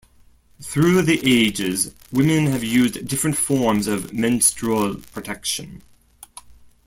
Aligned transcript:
Through 0.63 1.03
the 1.03 1.19
ages 1.23 1.93
women 2.11 2.47
have 2.47 2.63
used 2.63 3.07
different 3.07 3.37
forms 3.37 3.85
of 3.85 4.11
menstrual 4.13 4.95
protection. 4.95 5.83